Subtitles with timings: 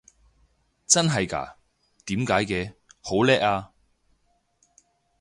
[0.87, 1.57] 真係嘎？
[2.07, 2.73] 點解嘅？
[3.01, 3.71] 好叻啊！